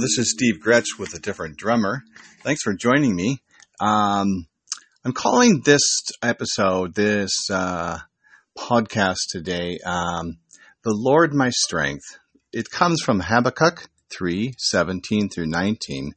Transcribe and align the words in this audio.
This 0.00 0.16
is 0.16 0.30
Steve 0.30 0.60
Gretsch 0.64 0.96
with 0.96 1.12
a 1.14 1.18
different 1.18 1.56
drummer. 1.56 2.04
Thanks 2.44 2.62
for 2.62 2.72
joining 2.72 3.16
me. 3.16 3.42
Um, 3.80 4.46
I'm 5.04 5.12
calling 5.12 5.62
this 5.64 5.82
episode, 6.22 6.94
this 6.94 7.32
uh, 7.50 7.98
podcast 8.56 9.16
today, 9.30 9.80
um, 9.84 10.38
"The 10.84 10.94
Lord 10.94 11.34
My 11.34 11.50
Strength." 11.50 12.04
It 12.52 12.70
comes 12.70 13.02
from 13.02 13.18
Habakkuk 13.18 13.88
three 14.08 14.54
seventeen 14.56 15.28
through 15.28 15.48
nineteen. 15.48 16.12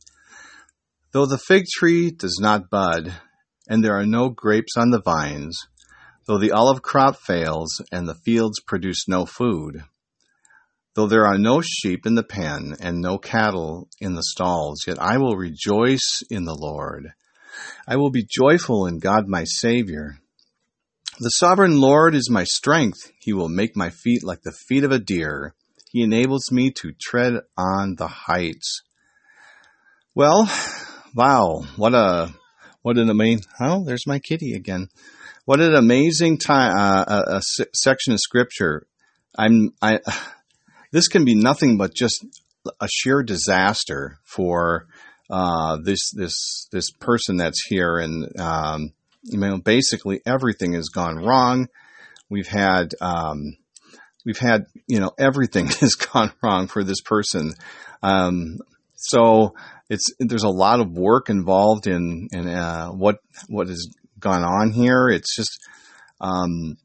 Though 1.11 1.25
the 1.25 1.39
fig 1.39 1.65
tree 1.65 2.11
does 2.11 2.37
not 2.39 2.69
bud, 2.69 3.11
and 3.67 3.83
there 3.83 3.97
are 3.97 4.05
no 4.05 4.29
grapes 4.29 4.77
on 4.77 4.91
the 4.91 5.01
vines, 5.01 5.59
though 6.27 6.37
the 6.37 6.51
olive 6.51 6.83
crop 6.83 7.17
fails, 7.17 7.81
and 7.91 8.07
the 8.07 8.13
fields 8.13 8.59
produce 8.59 9.07
no 9.07 9.25
food 9.25 9.85
Though 10.93 11.07
there 11.07 11.25
are 11.25 11.37
no 11.37 11.61
sheep 11.61 12.05
in 12.05 12.15
the 12.15 12.23
pen 12.23 12.75
and 12.81 12.99
no 12.99 13.17
cattle 13.17 13.87
in 13.99 14.15
the 14.15 14.23
stalls, 14.23 14.85
yet 14.85 14.99
I 14.99 15.17
will 15.17 15.37
rejoice 15.37 16.21
in 16.29 16.43
the 16.43 16.55
Lord. 16.55 17.13
I 17.87 17.95
will 17.95 18.11
be 18.11 18.27
joyful 18.29 18.85
in 18.85 18.99
God 18.99 19.27
my 19.27 19.45
Savior. 19.45 20.19
The 21.19 21.29
sovereign 21.29 21.79
Lord 21.79 22.13
is 22.13 22.29
my 22.29 22.43
strength. 22.43 23.11
He 23.19 23.31
will 23.31 23.49
make 23.49 23.75
my 23.75 23.89
feet 23.89 24.23
like 24.23 24.41
the 24.41 24.51
feet 24.51 24.83
of 24.83 24.91
a 24.91 24.99
deer. 24.99 25.55
He 25.91 26.01
enables 26.01 26.51
me 26.51 26.71
to 26.71 26.93
tread 26.99 27.41
on 27.57 27.95
the 27.95 28.07
heights. 28.07 28.81
Well, 30.13 30.49
wow, 31.15 31.63
what 31.77 31.93
a, 31.93 32.33
what 32.81 32.97
an 32.97 33.09
amazing, 33.09 33.45
oh, 33.61 33.85
there's 33.85 34.07
my 34.07 34.19
kitty 34.19 34.53
again. 34.53 34.87
What 35.45 35.61
an 35.61 35.73
amazing 35.73 36.37
time, 36.37 36.77
uh, 36.77 37.05
a, 37.07 37.37
a 37.37 37.41
section 37.73 38.13
of 38.13 38.19
scripture. 38.19 38.87
I'm, 39.37 39.73
I, 39.81 39.99
this 40.91 41.07
can 41.07 41.25
be 41.25 41.35
nothing 41.35 41.77
but 41.77 41.93
just 41.93 42.25
a 42.79 42.87
sheer 42.91 43.23
disaster 43.23 44.19
for 44.23 44.87
uh, 45.29 45.77
this 45.83 46.11
this 46.13 46.67
this 46.71 46.91
person 46.91 47.37
that's 47.37 47.65
here, 47.67 47.97
and 47.97 48.27
um, 48.39 48.93
you 49.23 49.39
know, 49.39 49.57
basically 49.57 50.19
everything 50.25 50.73
has 50.73 50.89
gone 50.89 51.15
wrong. 51.15 51.67
We've 52.29 52.47
had 52.47 52.93
um, 52.99 53.57
we've 54.25 54.39
had 54.39 54.65
you 54.87 54.99
know 54.99 55.11
everything 55.17 55.67
has 55.79 55.95
gone 55.95 56.33
wrong 56.43 56.67
for 56.67 56.83
this 56.83 57.01
person. 57.01 57.53
Um, 58.03 58.57
so 58.95 59.55
it's 59.89 60.13
there's 60.19 60.43
a 60.43 60.49
lot 60.49 60.79
of 60.79 60.91
work 60.91 61.29
involved 61.29 61.87
in 61.87 62.27
in 62.31 62.47
uh, 62.47 62.89
what 62.89 63.19
what 63.47 63.67
has 63.67 63.87
gone 64.19 64.43
on 64.43 64.71
here. 64.71 65.07
It's 65.07 65.35
just 65.35 65.57
um, 66.19 66.77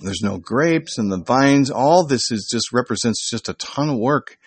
there's 0.00 0.22
no 0.22 0.38
grapes 0.38 0.98
and 0.98 1.10
the 1.10 1.22
vines. 1.22 1.70
All 1.70 2.06
this 2.06 2.30
is 2.30 2.48
just 2.50 2.72
represents 2.72 3.30
just 3.30 3.48
a 3.48 3.54
ton 3.54 3.88
of 3.88 3.98
work 3.98 4.38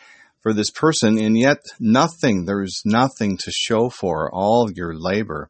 for 0.41 0.53
this 0.53 0.69
person, 0.69 1.19
and 1.19 1.37
yet 1.37 1.57
nothing, 1.79 2.45
there's 2.45 2.81
nothing 2.85 3.37
to 3.37 3.51
show 3.51 3.89
for 3.89 4.33
all 4.33 4.69
your 4.71 4.93
labor. 4.93 5.49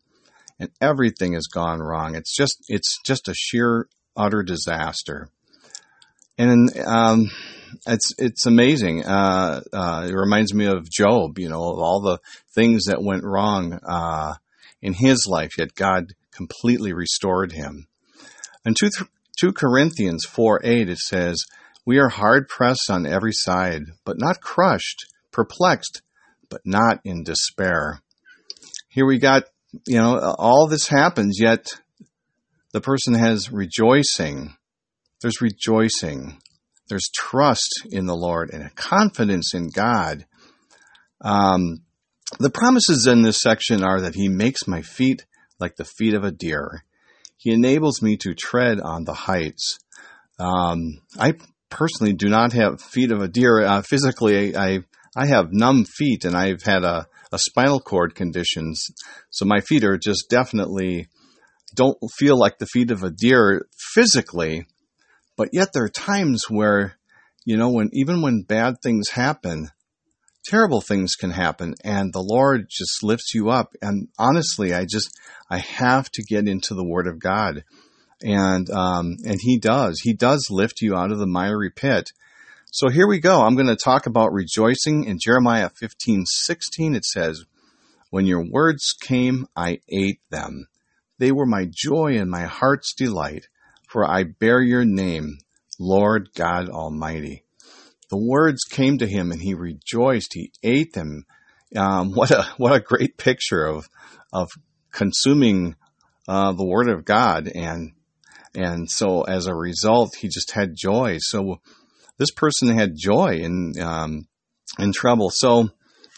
And 0.60 0.70
everything 0.82 1.34
has 1.34 1.48
gone 1.48 1.80
wrong. 1.80 2.16
It's 2.16 2.36
just, 2.36 2.58
it's 2.68 2.98
just 3.06 3.30
a 3.30 3.34
sheer, 3.34 3.88
utter 4.18 4.44
disaster. 4.44 5.30
And, 6.38 6.70
um, 6.86 7.30
it's, 7.86 8.14
it's 8.18 8.46
amazing. 8.46 9.06
Uh, 9.06 9.62
uh, 9.72 10.08
it 10.10 10.14
reminds 10.14 10.54
me 10.54 10.66
of 10.66 10.90
Job, 10.90 11.40
you 11.40 11.50
know, 11.50 11.62
of 11.72 11.80
all 11.80 12.02
the 12.02 12.20
things 12.54 12.86
that 12.86 13.04
went 13.04 13.24
wrong, 13.24 13.80
uh, 13.88 14.34
in 14.82 14.94
his 14.94 15.28
life, 15.30 15.58
yet 15.58 15.76
God 15.76 16.14
completely 16.32 16.94
restored 16.94 17.52
him. 17.52 17.88
And 18.66 18.76
two, 18.78 18.90
2 19.40 19.54
Corinthians 19.54 20.26
4 20.26 20.62
8, 20.64 20.90
it 20.90 20.98
says, 20.98 21.46
We 21.86 21.98
are 21.98 22.10
hard 22.10 22.50
pressed 22.50 22.90
on 22.90 23.06
every 23.06 23.32
side, 23.32 23.84
but 24.04 24.20
not 24.20 24.42
crushed, 24.42 25.06
perplexed, 25.32 26.02
but 26.50 26.62
not 26.66 27.00
in 27.06 27.24
despair. 27.24 28.02
Here 28.90 29.06
we 29.06 29.20
got, 29.20 29.44
you 29.88 29.98
know, 29.98 30.36
all 30.38 30.68
this 30.68 30.88
happens, 30.88 31.38
yet 31.40 31.68
the 32.74 32.82
person 32.82 33.14
has 33.14 33.52
rejoicing. 33.52 34.56
There's 35.22 35.42
rejoicing. 35.42 36.42
There's 36.90 37.10
trust 37.16 37.84
in 37.92 38.08
the 38.08 38.16
Lord 38.16 38.50
and 38.52 38.76
confidence 38.76 39.54
in 39.54 39.70
God. 39.70 40.26
Um, 41.22 41.84
the 42.40 42.50
promises 42.50 43.08
in 43.08 43.22
this 43.22 43.42
section 43.42 43.84
are 43.84 44.02
that 44.02 44.16
He 44.16 44.28
makes 44.28 44.68
my 44.68 44.82
feet 44.82 45.26
like 45.60 45.76
the 45.76 45.86
feet 45.86 46.14
of 46.14 46.24
a 46.24 46.32
deer. 46.32 46.84
He 47.40 47.52
enables 47.52 48.02
me 48.02 48.18
to 48.18 48.36
tread 48.36 48.82
on 48.82 49.06
the 49.06 49.14
heights. 49.14 49.80
Um, 50.38 51.00
I 51.18 51.36
personally 51.70 52.12
do 52.12 52.28
not 52.28 52.52
have 52.52 52.82
feet 52.82 53.12
of 53.12 53.22
a 53.22 53.30
deer. 53.30 53.62
Uh, 53.62 53.82
physically, 53.82 54.58
I, 54.58 54.80
I 55.16 55.28
have 55.28 55.54
numb 55.54 55.86
feet 55.86 56.26
and 56.26 56.36
I've 56.36 56.64
had 56.64 56.84
a, 56.84 57.08
a 57.32 57.40
spinal 57.40 57.80
cord 57.80 58.14
conditions. 58.14 58.86
So 59.30 59.46
my 59.46 59.62
feet 59.62 59.86
are 59.86 59.98
just 59.98 60.26
definitely 60.30 61.08
don't 61.74 61.98
feel 62.18 62.38
like 62.38 62.58
the 62.58 62.66
feet 62.66 62.92
of 62.92 63.04
a 63.04 63.10
deer 63.10 63.68
physically. 63.94 64.66
But 65.38 65.50
yet 65.54 65.70
there 65.74 65.86
are 65.86 65.90
times 65.90 66.50
where, 66.50 66.98
you 67.46 67.56
know, 67.56 67.70
when 67.70 67.90
even 67.94 68.22
when 68.22 68.42
bad 68.42 68.82
things 68.84 69.12
happen, 69.12 69.70
terrible 70.50 70.82
things 70.82 71.16
can 71.16 71.30
happen 71.30 71.76
and 71.84 72.12
the 72.12 72.24
Lord 72.24 72.68
just 72.70 73.04
lifts 73.04 73.34
you 73.36 73.50
up. 73.50 73.76
And 73.82 74.08
honestly, 74.18 74.74
I 74.74 74.86
just, 74.86 75.16
I 75.50 75.60
have 75.60 76.10
to 76.12 76.24
get 76.24 76.48
into 76.48 76.74
the 76.74 76.84
Word 76.84 77.08
of 77.08 77.20
God. 77.20 77.64
And, 78.22 78.70
um, 78.72 79.18
and 79.26 79.40
He 79.40 79.60
does. 79.60 80.02
He 80.02 80.14
does 80.14 80.48
lift 80.50 80.82
you 80.82 80.96
out 80.96 81.12
of 81.12 81.20
the 81.20 81.28
miry 81.28 81.70
pit. 81.70 82.10
So 82.72 82.90
here 82.90 83.08
we 83.08 83.20
go. 83.20 83.42
I'm 83.42 83.56
going 83.56 83.68
to 83.68 83.76
talk 83.76 84.06
about 84.06 84.34
rejoicing 84.34 85.04
in 85.04 85.20
Jeremiah 85.22 85.70
15, 85.70 86.26
16. 86.26 86.96
It 86.96 87.06
says, 87.06 87.46
When 88.10 88.26
your 88.26 88.44
words 88.44 88.94
came, 89.00 89.48
I 89.56 89.80
ate 89.88 90.22
them. 90.30 90.68
They 91.20 91.32
were 91.32 91.46
my 91.46 91.68
joy 91.70 92.18
and 92.18 92.30
my 92.30 92.44
heart's 92.44 92.94
delight, 92.94 93.48
for 93.88 94.10
I 94.10 94.24
bear 94.24 94.62
your 94.62 94.86
name, 94.86 95.38
Lord 95.80 96.30
God 96.34 96.70
Almighty 96.70 97.44
the 98.10 98.18
words 98.18 98.64
came 98.64 98.98
to 98.98 99.08
him 99.08 99.32
and 99.32 99.42
he 99.42 99.54
rejoiced. 99.54 100.34
He 100.34 100.52
ate 100.64 100.94
them. 100.94 101.26
Um, 101.76 102.12
what 102.14 102.32
a 102.32 102.44
what 102.58 102.76
a 102.76 102.80
great 102.80 103.18
picture 103.18 103.66
of 103.66 103.88
of 104.34 104.50
consuming 104.92 105.76
uh, 106.28 106.52
the 106.54 106.66
word 106.66 106.90
of 106.90 107.06
God 107.06 107.48
and 107.54 107.94
and 108.56 108.90
so 108.90 109.22
as 109.22 109.46
a 109.46 109.56
result 109.56 110.16
he 110.20 110.28
just 110.28 110.52
had 110.52 110.76
joy. 110.76 111.18
So 111.20 111.62
this 112.18 112.32
person 112.32 112.70
had 112.70 112.96
joy 112.98 113.40
in 113.42 113.74
um, 113.82 114.28
in 114.78 114.92
trouble. 114.92 115.32
So 115.34 115.70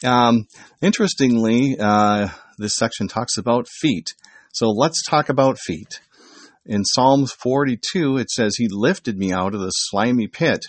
um, 0.03 0.47
interestingly, 0.81 1.78
uh, 1.80 2.30
this 2.57 2.75
section 2.75 3.07
talks 3.07 3.38
about 3.38 3.68
feet. 3.68 4.13
So 4.53 4.69
let's 4.69 5.03
talk 5.03 5.30
about 5.30 5.59
feet. 5.59 6.00
In 6.66 6.84
Psalms 6.85 7.31
42, 7.31 8.18
it 8.18 8.30
says, 8.30 8.56
He 8.56 8.68
lifted 8.69 9.18
me 9.18 9.31
out 9.31 9.53
of 9.53 9.62
the 9.62 9.72
slimy 9.72 10.28
pit 10.28 10.68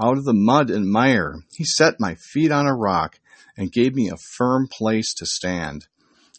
out 0.00 0.18
of 0.18 0.24
the 0.24 0.34
mud 0.34 0.70
and 0.70 0.90
mire. 0.90 1.36
He 1.56 1.64
set 1.64 2.00
my 2.00 2.14
feet 2.14 2.50
on 2.50 2.66
a 2.66 2.76
rock 2.76 3.18
and 3.56 3.72
gave 3.72 3.94
me 3.94 4.08
a 4.08 4.16
firm 4.36 4.68
place 4.70 5.14
to 5.14 5.26
stand. 5.26 5.86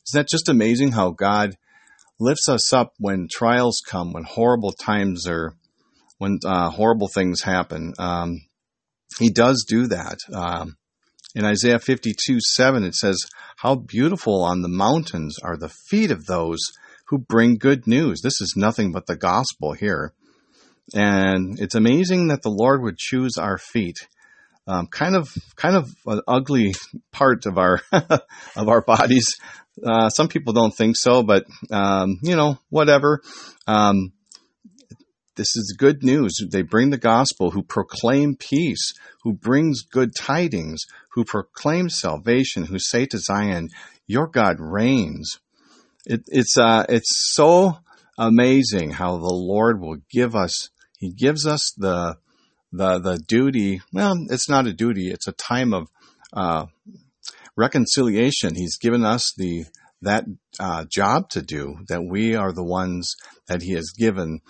Isn't 0.08 0.20
that 0.20 0.30
just 0.30 0.50
amazing 0.50 0.92
how 0.92 1.12
God 1.12 1.58
lifts 2.20 2.48
us 2.48 2.72
up 2.72 2.94
when 3.00 3.28
trials 3.32 3.82
come, 3.88 4.14
when 4.14 4.24
horrible 4.24 4.72
times 4.72 5.28
are, 5.28 5.54
when 6.18 6.40
uh, 6.46 6.70
horrible 6.70 7.10
things 7.14 7.42
happen? 7.42 7.94
Um, 7.98 8.42
he 9.20 9.30
does 9.30 9.66
do 9.68 9.88
that. 9.88 10.20
Um, 10.34 10.78
in 11.36 11.46
Isaiah 11.46 11.80
52 11.80 12.40
7, 12.40 12.84
it 12.84 12.96
says, 12.96 13.18
How 13.58 13.76
beautiful 13.76 14.44
on 14.44 14.62
the 14.62 14.70
mountains 14.70 15.38
are 15.44 15.58
the 15.58 15.70
feet 15.70 16.12
of 16.12 16.26
those 16.26 16.60
who 17.08 17.18
bring 17.18 17.58
good 17.58 17.88
news. 17.88 18.22
This 18.22 18.42
is 18.42 18.54
nothing 18.56 18.92
but 18.92 19.08
the 19.08 19.16
gospel 19.16 19.74
here. 19.74 20.14
And 20.94 21.60
it's 21.60 21.76
amazing 21.76 22.28
that 22.28 22.42
the 22.42 22.50
Lord 22.50 22.82
would 22.82 22.98
choose 22.98 23.38
our 23.38 23.58
feet. 23.58 24.08
Um, 24.68 24.88
kind 24.88 25.16
of, 25.16 25.34
kind 25.56 25.76
of 25.76 25.90
an 26.06 26.22
ugly 26.28 26.76
part 27.12 27.46
of 27.46 27.58
our 27.58 27.82
of 27.92 28.68
our 28.68 28.82
bodies. 28.82 29.26
Uh, 29.86 30.10
some 30.10 30.28
people 30.28 30.54
don't 30.54 30.76
think 30.76 30.98
so, 30.98 31.24
but 31.24 31.46
um, 31.72 32.20
you 32.22 32.36
know, 32.36 32.58
whatever. 32.70 33.22
Um, 33.66 34.12
this 35.38 35.56
is 35.56 35.76
good 35.78 36.04
news. 36.04 36.44
They 36.52 36.64
bring 36.64 36.90
the 36.90 36.98
gospel, 36.98 37.52
who 37.52 37.62
proclaim 37.62 38.36
peace, 38.36 38.94
who 39.22 39.34
brings 39.34 39.84
good 39.84 40.16
tidings, 40.16 40.82
who 41.12 41.24
proclaim 41.24 41.90
salvation, 41.90 42.66
who 42.66 42.80
say 42.80 43.06
to 43.06 43.20
Zion, 43.20 43.70
"Your 44.08 44.28
God 44.28 44.58
reigns." 44.60 45.38
It, 46.06 46.24
it's 46.28 46.58
uh, 46.58 46.86
it's 46.90 47.12
so 47.34 47.78
amazing 48.18 48.92
how 48.92 49.18
the 49.18 49.34
Lord 49.34 49.80
will 49.80 49.98
give 50.12 50.36
us 50.36 50.70
he 50.98 51.12
gives 51.14 51.46
us 51.48 51.74
the 51.78 52.18
the 52.72 53.00
the 53.00 53.18
duty. 53.18 53.82
Well, 53.94 54.16
it's 54.30 54.50
not 54.50 54.68
a 54.68 54.74
duty; 54.74 55.10
it's 55.10 55.28
a 55.28 55.32
time 55.32 55.74
of 55.74 55.88
uh, 56.34 56.66
reconciliation. 57.56 58.56
He's 58.56 58.78
given 58.78 59.06
us 59.06 59.32
the 59.38 59.66
that 60.02 60.26
uh, 60.60 60.86
job 60.92 61.30
to 61.30 61.42
do. 61.42 61.78
That 61.88 62.04
we 62.04 62.36
are 62.36 62.52
the 62.52 62.64
ones 62.64 63.16
that 63.48 63.62
He 63.62 63.74
has 63.74 63.92
given 63.98 64.42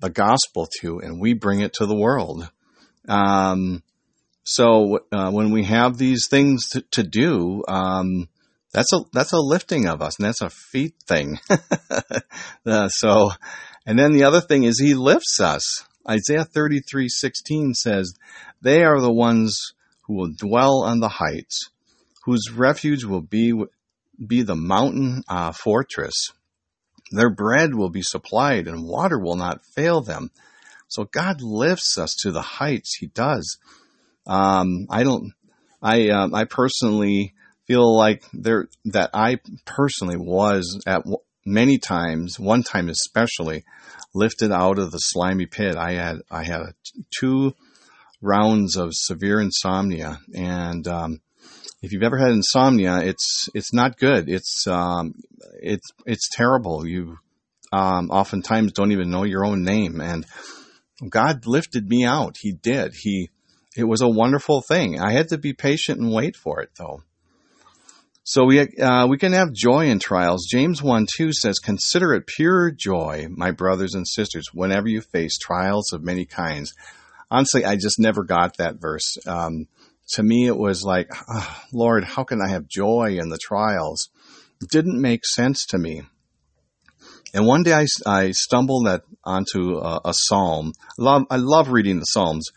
the 0.00 0.10
gospel 0.10 0.68
to, 0.80 0.98
and 1.00 1.20
we 1.20 1.34
bring 1.34 1.60
it 1.60 1.72
to 1.74 1.86
the 1.86 1.96
world. 1.96 2.48
Um, 3.08 3.82
So 4.44 5.00
uh, 5.10 5.30
when 5.30 5.52
we 5.52 5.64
have 5.64 5.96
these 5.96 6.26
things 6.28 6.68
to, 6.70 6.82
to 6.92 7.02
do, 7.02 7.64
um, 7.66 8.28
that's 8.72 8.92
a 8.92 9.00
that's 9.12 9.32
a 9.32 9.40
lifting 9.40 9.86
of 9.86 10.02
us, 10.02 10.18
and 10.18 10.26
that's 10.26 10.42
a 10.42 10.50
feet 10.50 10.94
thing. 11.06 11.38
uh, 12.66 12.88
so, 12.88 13.30
and 13.86 13.98
then 13.98 14.12
the 14.12 14.24
other 14.24 14.42
thing 14.42 14.64
is 14.64 14.78
He 14.78 14.94
lifts 14.94 15.40
us. 15.40 15.64
Isaiah 16.08 16.44
thirty 16.44 16.80
three 16.80 17.08
sixteen 17.08 17.74
says, 17.74 18.14
"They 18.62 18.84
are 18.84 19.00
the 19.00 19.12
ones 19.12 19.72
who 20.02 20.14
will 20.14 20.32
dwell 20.36 20.82
on 20.84 21.00
the 21.00 21.08
heights, 21.08 21.70
whose 22.24 22.50
refuge 22.50 23.04
will 23.04 23.22
be 23.22 23.52
be 24.24 24.42
the 24.42 24.56
mountain 24.56 25.22
uh, 25.28 25.52
fortress. 25.52 26.32
Their 27.10 27.30
bread 27.30 27.74
will 27.74 27.90
be 27.90 28.02
supplied, 28.02 28.66
and 28.68 28.84
water 28.84 29.18
will 29.18 29.36
not 29.36 29.64
fail 29.64 30.00
them." 30.00 30.30
So 30.88 31.04
God 31.04 31.40
lifts 31.40 31.98
us 31.98 32.14
to 32.22 32.30
the 32.30 32.42
heights. 32.42 32.96
He 32.98 33.06
does. 33.08 33.58
Um, 34.26 34.86
I 34.90 35.02
don't. 35.02 35.32
I 35.82 36.08
um, 36.10 36.34
I 36.34 36.44
personally 36.44 37.34
feel 37.66 37.96
like 37.96 38.22
there 38.32 38.68
that 38.86 39.10
I 39.12 39.38
personally 39.64 40.16
was 40.16 40.80
at 40.86 41.02
many 41.44 41.78
times, 41.78 42.38
one 42.38 42.62
time 42.62 42.88
especially, 42.88 43.64
lifted 44.14 44.52
out 44.52 44.78
of 44.78 44.90
the 44.90 44.98
slimy 44.98 45.46
pit. 45.46 45.76
I 45.76 45.92
had 45.92 46.18
I 46.30 46.44
had 46.44 46.74
two 47.18 47.54
rounds 48.22 48.76
of 48.76 48.90
severe 48.92 49.40
insomnia, 49.40 50.20
and 50.34 50.86
um, 50.88 51.20
if 51.82 51.92
you've 51.92 52.02
ever 52.02 52.18
had 52.18 52.30
insomnia, 52.30 52.98
it's 52.98 53.48
it's 53.54 53.72
not 53.72 53.98
good. 53.98 54.28
It's 54.28 54.66
um, 54.66 55.14
it's 55.60 55.86
it's 56.06 56.28
terrible. 56.32 56.86
You 56.86 57.18
um, 57.72 58.10
oftentimes 58.10 58.72
don't 58.72 58.92
even 58.92 59.10
know 59.10 59.24
your 59.24 59.44
own 59.44 59.64
name, 59.64 60.00
and 60.00 60.24
God 61.08 61.46
lifted 61.46 61.88
me 61.88 62.04
out. 62.04 62.36
He 62.40 62.52
did. 62.52 62.92
He 62.94 63.30
it 63.76 63.84
was 63.84 64.00
a 64.00 64.08
wonderful 64.08 64.62
thing. 64.62 65.00
I 65.00 65.12
had 65.12 65.28
to 65.28 65.38
be 65.38 65.52
patient 65.52 66.00
and 66.00 66.12
wait 66.12 66.36
for 66.36 66.60
it, 66.60 66.70
though. 66.78 67.02
So 68.24 68.44
we 68.44 68.60
uh, 68.60 69.06
we 69.06 69.18
can 69.18 69.32
have 69.32 69.52
joy 69.52 69.86
in 69.88 69.98
trials. 69.98 70.46
James 70.50 70.82
one 70.82 71.06
two 71.16 71.32
says, 71.32 71.58
"Consider 71.58 72.14
it 72.14 72.26
pure 72.26 72.70
joy, 72.70 73.28
my 73.30 73.50
brothers 73.50 73.94
and 73.94 74.08
sisters, 74.08 74.46
whenever 74.52 74.88
you 74.88 75.02
face 75.02 75.38
trials 75.38 75.92
of 75.92 76.02
many 76.02 76.24
kinds." 76.24 76.72
Honestly, 77.30 77.64
I 77.64 77.76
just 77.76 77.98
never 77.98 78.24
got 78.24 78.56
that 78.56 78.80
verse. 78.80 79.18
Um, 79.26 79.66
to 80.10 80.22
me, 80.22 80.46
it 80.46 80.56
was 80.56 80.82
like, 80.84 81.10
oh, 81.28 81.62
Lord, 81.72 82.04
how 82.04 82.24
can 82.24 82.40
I 82.40 82.50
have 82.50 82.68
joy 82.68 83.16
in 83.18 83.28
the 83.28 83.38
trials? 83.38 84.08
It 84.62 84.70
didn't 84.70 85.00
make 85.00 85.24
sense 85.26 85.66
to 85.66 85.78
me. 85.78 86.02
And 87.32 87.46
one 87.46 87.62
day 87.62 87.72
I, 87.72 87.86
I 88.06 88.30
stumbled 88.30 88.86
at, 88.86 89.02
onto 89.24 89.78
a, 89.78 90.00
a 90.04 90.12
psalm. 90.14 90.72
I 90.98 91.02
love, 91.02 91.22
I 91.30 91.36
love 91.36 91.70
reading 91.70 91.98
the 91.98 92.04
Psalms. 92.04 92.48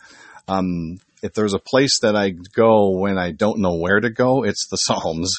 Um, 0.47 0.99
if 1.23 1.33
there's 1.33 1.55
a 1.55 1.59
place 1.59 1.99
that 2.01 2.15
I 2.15 2.29
go 2.29 2.91
when 2.99 3.17
I 3.17 3.31
don't 3.31 3.59
know 3.59 3.75
where 3.75 3.99
to 3.99 4.09
go, 4.09 4.43
it's 4.43 4.67
the 4.69 4.77
Psalms. 4.77 5.33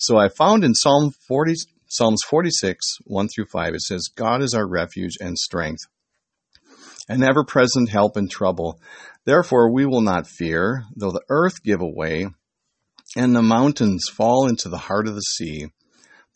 So 0.00 0.16
I 0.16 0.28
found 0.28 0.62
in 0.62 0.74
Psalm 0.74 1.10
40, 1.26 1.54
Psalms 1.88 2.22
46, 2.28 2.98
1 3.04 3.28
through 3.28 3.46
5, 3.46 3.74
it 3.74 3.80
says, 3.80 4.08
God 4.14 4.42
is 4.42 4.54
our 4.54 4.66
refuge 4.66 5.16
and 5.20 5.36
strength, 5.36 5.82
an 7.08 7.24
ever 7.24 7.44
present 7.44 7.88
help 7.88 8.16
in 8.16 8.28
trouble. 8.28 8.80
Therefore 9.24 9.72
we 9.72 9.86
will 9.86 10.00
not 10.00 10.28
fear, 10.28 10.84
though 10.94 11.10
the 11.10 11.24
earth 11.28 11.64
give 11.64 11.80
away, 11.80 12.28
and 13.16 13.34
the 13.34 13.42
mountains 13.42 14.04
fall 14.08 14.46
into 14.46 14.68
the 14.68 14.78
heart 14.78 15.08
of 15.08 15.16
the 15.16 15.20
sea, 15.20 15.66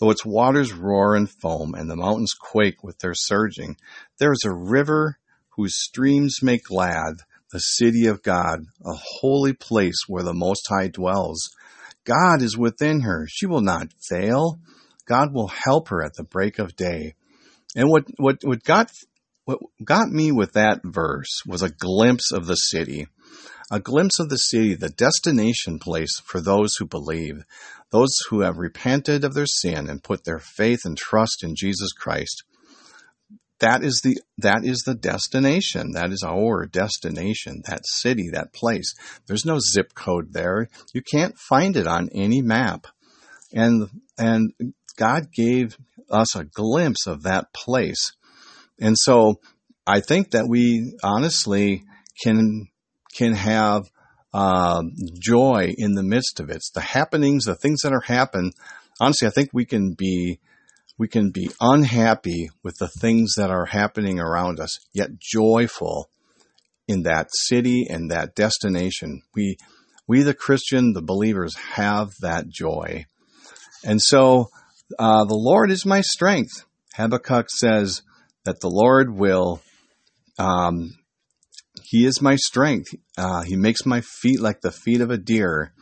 though 0.00 0.11
its 0.11 0.26
waters 0.26 0.73
roar 0.73 1.15
and 1.15 1.31
foam, 1.31 1.75
and 1.75 1.88
the 1.88 1.94
mountains 1.94 2.35
quake 2.35 2.82
with 2.82 2.99
their 2.99 3.15
surging. 3.15 3.76
There 4.19 4.32
is 4.32 4.43
a 4.44 4.53
river 4.53 5.19
whose 5.50 5.81
streams 5.81 6.38
make 6.43 6.65
glad 6.65 7.15
the 7.53 7.61
city 7.61 8.06
of 8.06 8.25
God, 8.25 8.65
a 8.85 8.94
holy 9.20 9.53
place 9.53 10.05
where 10.08 10.25
the 10.25 10.35
Most 10.35 10.67
High 10.69 10.88
dwells. 10.88 11.50
God 12.05 12.43
is 12.43 12.57
within 12.57 13.03
her. 13.03 13.27
She 13.29 13.47
will 13.47 13.61
not 13.61 13.93
fail. 14.09 14.59
God 15.07 15.33
will 15.33 15.49
help 15.49 15.89
her 15.89 16.03
at 16.03 16.15
the 16.15 16.25
break 16.25 16.59
of 16.59 16.77
day. 16.77 17.15
And 17.77 17.89
what, 17.89 18.05
what, 18.19 18.39
what 18.43 18.63
got, 18.65 18.91
what 19.45 19.59
got 19.85 20.09
me 20.09 20.33
with 20.33 20.53
that 20.53 20.81
verse 20.85 21.43
was 21.47 21.63
a 21.63 21.71
glimpse 21.71 22.33
of 22.33 22.47
the 22.47 22.57
city. 22.57 23.07
A 23.71 23.81
glimpse 23.81 24.21
of 24.21 24.29
the 24.29 24.37
city, 24.37 24.75
the 24.75 24.91
destination 24.91 25.79
place 25.79 26.21
for 26.25 26.41
those 26.41 26.77
who 26.77 26.87
believe, 26.87 27.45
those 27.91 28.15
who 28.29 28.41
have 28.41 28.59
repented 28.59 29.25
of 29.25 29.35
their 29.35 29.47
sin 29.47 29.89
and 29.89 30.03
put 30.03 30.25
their 30.25 30.39
faith 30.39 30.81
and 30.85 30.97
trust 30.97 31.43
in 31.43 31.55
Jesus 31.57 31.93
Christ 31.93 32.45
that 33.62 33.85
is 33.85 34.00
the 34.03 34.19
that 34.38 34.64
is 34.64 34.82
the 34.85 34.94
destination. 34.94 35.93
That 35.93 36.11
is 36.11 36.25
our 36.26 36.67
destination 36.67 37.62
that 37.67 37.82
city 37.85 38.29
that 38.32 38.53
place. 38.53 38.93
There's 39.26 39.47
no 39.47 39.59
zip 39.61 39.94
code 39.94 40.32
there. 40.32 40.69
You 40.93 41.00
can't 41.00 41.38
find 41.38 41.76
it 41.76 41.87
on 41.87 42.11
any 42.12 42.43
map. 42.43 42.88
And 43.53 43.88
and 44.19 44.53
god 44.99 45.32
gave 45.32 45.79
us 46.11 46.35
a 46.37 46.44
glimpse 46.44 47.06
of 47.06 47.23
that 47.23 47.55
place. 47.55 48.12
And 48.81 48.97
so 48.99 49.41
i 49.87 50.00
think 50.00 50.32
that 50.32 50.49
we 50.49 50.93
honestly 51.03 51.85
can 52.23 52.69
can 53.15 53.35
have 53.35 53.85
uh, 54.35 54.82
joy 55.20 55.75
in 55.76 55.93
the 55.93 56.03
midst 56.03 56.41
of 56.41 56.49
it. 56.49 56.56
It's 56.56 56.70
the 56.70 56.81
happenings 56.81 57.44
the 57.44 57.55
things 57.55 57.82
that 57.82 57.93
are 57.93 58.00
happen 58.00 58.53
honestly 59.00 59.29
i 59.29 59.31
think 59.31 59.50
we 59.53 59.67
can 59.67 59.94
be 59.94 60.41
we 61.03 61.09
can 61.09 61.33
be 61.33 61.51
unhappy 61.61 62.49
with 62.63 62.77
the 62.79 62.87
things 62.87 63.35
that 63.37 63.51
are 63.51 63.67
happening 63.67 64.21
around 64.21 64.61
us, 64.61 64.79
yet 64.93 65.19
joyful 65.19 66.09
in 66.87 67.03
that 67.03 67.27
city 67.33 67.89
and 67.91 68.09
that 68.09 68.37
destination. 68.37 69.21
We, 69.35 69.57
we 70.07 70.23
the 70.23 70.33
Christian, 70.33 70.93
the 70.93 71.03
believers 71.03 71.57
have 71.57 72.11
that 72.21 72.49
joy. 72.49 73.07
And 73.85 74.01
so, 74.01 74.51
uh, 74.97 75.25
the 75.25 75.35
Lord 75.35 75.73
is 75.73 75.85
my 75.85 76.03
strength. 76.03 76.53
Habakkuk 76.95 77.51
says 77.51 78.03
that 78.45 78.61
the 78.61 78.71
Lord 78.71 79.13
will, 79.13 79.61
um, 80.39 80.99
He 81.83 82.07
is 82.07 82.23
my 82.23 82.37
strength. 82.37 82.95
Uh, 83.19 83.43
he 83.43 83.57
makes 83.57 83.85
my 83.85 84.03
feet 84.03 84.41
like 84.41 84.61
the 84.61 84.71
feet 84.71 85.01
of 85.01 85.11
a 85.11 85.19
deer, 85.19 85.73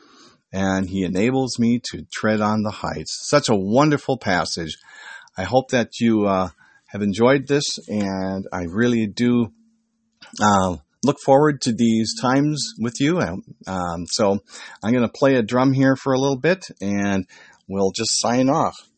and 0.53 0.89
He 0.89 1.05
enables 1.05 1.59
me 1.59 1.81
to 1.91 2.07
tread 2.13 2.41
on 2.41 2.63
the 2.63 2.71
heights. 2.71 3.29
Such 3.29 3.49
a 3.49 3.57
wonderful 3.57 4.19
passage. 4.19 4.77
I 5.37 5.45
hope 5.45 5.71
that 5.71 6.01
you 6.01 6.27
uh, 6.27 6.51
have 6.87 7.03
enjoyed 7.03 7.47
this, 7.47 7.65
and 7.89 8.47
I 8.53 8.65
really 8.65 9.07
do 9.07 9.53
uh, 10.43 10.77
look 11.05 11.19
forward 11.25 11.61
to 11.63 11.73
these 11.73 12.15
times 12.21 12.75
with 12.79 13.01
you. 13.01 13.21
Um, 13.21 14.07
so 14.07 14.41
I'm 14.83 14.93
going 14.93 15.07
to 15.07 15.13
play 15.13 15.37
a 15.37 15.43
drum 15.43 15.73
here 15.73 15.97
for 15.97 16.13
a 16.13 16.19
little 16.19 16.39
bit, 16.39 16.67
and 16.81 17.27
we'll 17.69 17.93
just 17.93 18.21
sign 18.21 18.49
off. 18.49 18.90